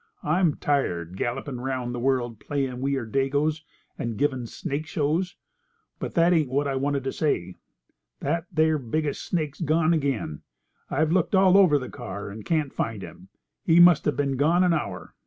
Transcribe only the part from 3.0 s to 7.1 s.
dagoes, and givin' snake shows. But that ain't what I wanted